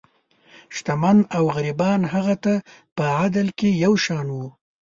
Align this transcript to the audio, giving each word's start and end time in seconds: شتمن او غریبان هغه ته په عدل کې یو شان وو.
شتمن 0.75 1.17
او 1.35 1.43
غریبان 1.55 2.01
هغه 2.13 2.35
ته 2.43 2.53
په 2.95 3.03
عدل 3.19 3.47
کې 3.59 3.69
یو 3.83 3.93
شان 4.05 4.27
وو. 4.35 4.47